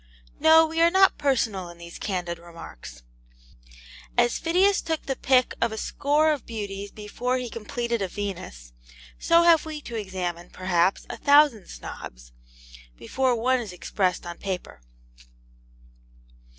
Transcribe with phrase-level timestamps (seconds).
[0.39, 3.03] No, we are not personal in these candid remarks.
[4.17, 8.73] As Phidias took the pick of a score of beauties before he completed a Venus,
[9.19, 12.31] so have we to examine, perhaps, a thousand Snobs,
[12.97, 14.81] before one is expressed upon paper.